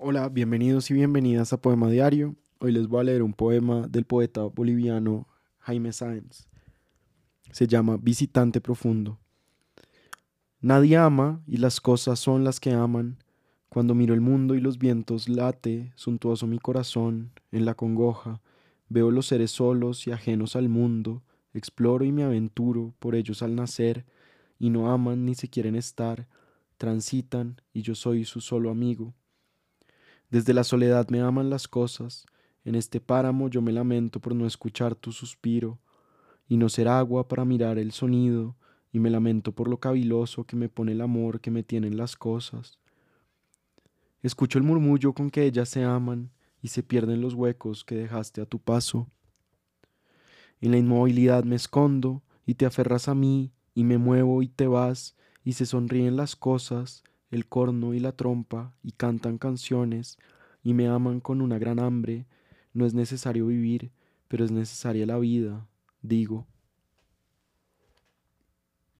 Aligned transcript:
Hola, 0.00 0.28
bienvenidos 0.28 0.92
y 0.92 0.94
bienvenidas 0.94 1.52
a 1.52 1.60
Poema 1.60 1.90
Diario. 1.90 2.36
Hoy 2.60 2.70
les 2.70 2.86
voy 2.86 3.00
a 3.00 3.02
leer 3.02 3.20
un 3.24 3.32
poema 3.32 3.88
del 3.88 4.04
poeta 4.04 4.42
boliviano 4.42 5.26
Jaime 5.58 5.92
Sáenz. 5.92 6.46
Se 7.50 7.66
llama 7.66 7.96
Visitante 8.00 8.60
Profundo. 8.60 9.18
Nadie 10.60 10.96
ama 10.96 11.42
y 11.48 11.56
las 11.56 11.80
cosas 11.80 12.20
son 12.20 12.44
las 12.44 12.60
que 12.60 12.70
aman. 12.70 13.18
Cuando 13.68 13.96
miro 13.96 14.14
el 14.14 14.20
mundo 14.20 14.54
y 14.54 14.60
los 14.60 14.78
vientos 14.78 15.28
late, 15.28 15.92
suntuoso 15.96 16.46
mi 16.46 16.60
corazón, 16.60 17.32
en 17.50 17.64
la 17.64 17.74
congoja, 17.74 18.40
veo 18.88 19.10
los 19.10 19.26
seres 19.26 19.50
solos 19.50 20.06
y 20.06 20.12
ajenos 20.12 20.54
al 20.54 20.68
mundo, 20.68 21.24
exploro 21.54 22.04
y 22.04 22.12
me 22.12 22.22
aventuro 22.22 22.94
por 23.00 23.16
ellos 23.16 23.42
al 23.42 23.56
nacer, 23.56 24.06
y 24.60 24.70
no 24.70 24.92
aman 24.92 25.24
ni 25.24 25.34
se 25.34 25.48
quieren 25.48 25.74
estar, 25.74 26.28
transitan 26.76 27.60
y 27.72 27.82
yo 27.82 27.96
soy 27.96 28.24
su 28.24 28.40
solo 28.40 28.70
amigo. 28.70 29.12
Desde 30.30 30.52
la 30.52 30.64
soledad 30.64 31.08
me 31.08 31.20
aman 31.20 31.48
las 31.48 31.68
cosas, 31.68 32.26
en 32.64 32.74
este 32.74 33.00
páramo 33.00 33.48
yo 33.48 33.62
me 33.62 33.72
lamento 33.72 34.20
por 34.20 34.34
no 34.34 34.46
escuchar 34.46 34.94
tu 34.94 35.12
suspiro, 35.12 35.78
y 36.48 36.56
no 36.56 36.68
ser 36.68 36.88
agua 36.88 37.28
para 37.28 37.44
mirar 37.44 37.78
el 37.78 37.92
sonido, 37.92 38.56
y 38.92 38.98
me 38.98 39.10
lamento 39.10 39.52
por 39.52 39.68
lo 39.68 39.78
caviloso 39.78 40.44
que 40.44 40.56
me 40.56 40.68
pone 40.68 40.92
el 40.92 41.00
amor 41.00 41.40
que 41.40 41.50
me 41.50 41.62
tienen 41.62 41.96
las 41.96 42.16
cosas. 42.16 42.78
Escucho 44.22 44.58
el 44.58 44.64
murmullo 44.64 45.12
con 45.12 45.30
que 45.30 45.44
ellas 45.44 45.68
se 45.68 45.84
aman 45.84 46.30
y 46.60 46.68
se 46.68 46.82
pierden 46.82 47.20
los 47.20 47.34
huecos 47.34 47.84
que 47.84 47.94
dejaste 47.94 48.40
a 48.40 48.46
tu 48.46 48.58
paso. 48.58 49.08
En 50.60 50.72
la 50.72 50.78
inmovilidad 50.78 51.44
me 51.44 51.56
escondo 51.56 52.22
y 52.44 52.54
te 52.54 52.66
aferras 52.66 53.08
a 53.08 53.14
mí 53.14 53.52
y 53.74 53.84
me 53.84 53.96
muevo 53.96 54.42
y 54.42 54.48
te 54.48 54.66
vas 54.66 55.16
y 55.44 55.52
se 55.52 55.66
sonríen 55.66 56.16
las 56.16 56.34
cosas, 56.34 57.04
el 57.30 57.46
corno 57.46 57.94
y 57.94 58.00
la 58.00 58.12
trompa 58.12 58.74
y 58.82 58.92
cantan 58.92 59.38
canciones 59.38 60.18
y 60.62 60.74
me 60.74 60.88
aman 60.88 61.20
con 61.20 61.40
una 61.40 61.58
gran 61.58 61.78
hambre. 61.78 62.26
No 62.72 62.86
es 62.86 62.94
necesario 62.94 63.46
vivir, 63.46 63.90
pero 64.28 64.44
es 64.44 64.50
necesaria 64.50 65.06
la 65.06 65.18
vida, 65.18 65.66
digo. 66.02 66.46